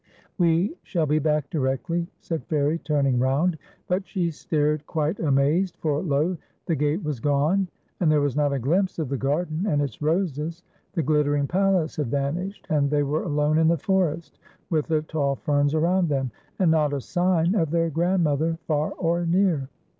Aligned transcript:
"W'c 0.39 0.73
shall 0.81 1.05
be 1.05 1.19
back 1.19 1.47
directly," 1.51 2.07
said 2.21 2.43
Fairie, 2.47 2.79
turning 2.79 3.19
round, 3.19 3.55
but 3.87 4.07
she 4.07 4.31
stared 4.31 4.87
quite 4.87 5.19
amazed, 5.19 5.77
for 5.77 6.01
lo 6.01 6.31
I 6.33 6.37
the 6.65 6.75
gate 6.75 7.03
was 7.03 7.19
gone, 7.19 7.67
there 7.99 8.19
was 8.19 8.35
not 8.35 8.51
a 8.51 8.57
glimpse 8.57 8.97
of 8.97 9.09
the 9.09 9.17
garden 9.17 9.67
and 9.67 9.79
its 9.79 10.01
roses, 10.01 10.63
the 10.93 11.03
glittering 11.03 11.45
palace 11.45 11.97
had 11.97 12.07
vanished, 12.07 12.65
and 12.67 12.89
they 12.89 13.03
were 13.03 13.21
alone 13.21 13.59
in 13.59 13.67
the 13.67 13.77
forest, 13.77 14.39
with 14.71 14.87
the 14.87 15.03
tall 15.03 15.35
ferns 15.35 15.75
around 15.75 16.09
them, 16.09 16.31
and 16.57 16.71
not 16.71 16.93
a 16.93 16.99
sign 16.99 17.53
of 17.53 17.69
their 17.69 17.91
grandmother 17.91 18.57
far 18.65 18.93
or 18.93 19.23
near. 19.27 19.69